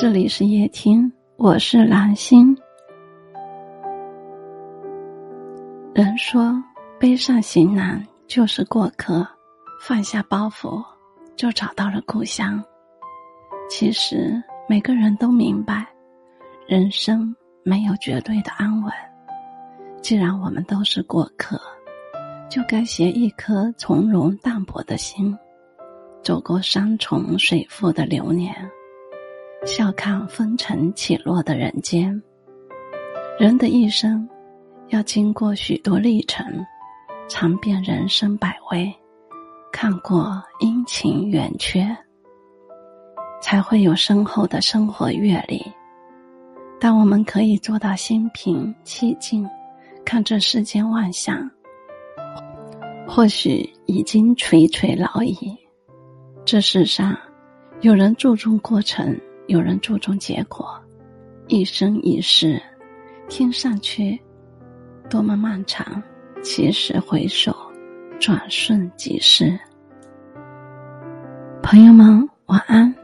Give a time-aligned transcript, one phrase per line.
[0.00, 2.56] 这里是夜听，我是蓝心。
[5.92, 6.56] 人说，
[6.98, 9.28] 背上行囊就是过客，
[9.78, 10.82] 放下包袱
[11.36, 12.64] 就找到了故乡。
[13.68, 15.86] 其实每个人都明白，
[16.66, 18.90] 人生没有绝对的安稳。
[20.00, 21.60] 既然我们都是过客，
[22.48, 25.36] 就该携一颗从容淡泊的心，
[26.22, 28.56] 走过山重水复的流年。
[29.66, 32.20] 笑看风尘起落的人间，
[33.38, 34.26] 人的一生
[34.88, 36.44] 要经过许多历程，
[37.28, 38.92] 尝遍人生百味，
[39.70, 41.86] 看过阴晴圆缺，
[43.42, 45.62] 才会有深厚的生活阅历。
[46.80, 49.46] 当我们可以做到心平气静，
[50.06, 51.48] 看这世间万象，
[53.06, 55.54] 或许已经垂垂老矣。
[56.46, 57.14] 这世上，
[57.82, 59.14] 有人注重过程。
[59.50, 60.80] 有人注重结果，
[61.48, 62.62] 一生一世，
[63.28, 64.16] 听上去
[65.08, 66.00] 多么漫长，
[66.40, 67.52] 其实回首，
[68.20, 69.58] 转瞬即逝。
[71.64, 72.94] 朋友们，晚安。